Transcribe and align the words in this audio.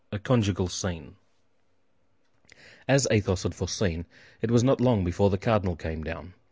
A 0.11 0.17
CONJUGAL 0.17 0.67
SCENE 0.69 1.15
As 2.87 3.07
Athos 3.11 3.43
had 3.43 3.53
foreseen, 3.53 4.07
it 4.41 4.49
was 4.49 4.63
not 4.63 4.81
long 4.81 5.03
before 5.03 5.29
the 5.29 5.37
cardinal 5.37 5.75
came 5.75 6.03
down. 6.03 6.33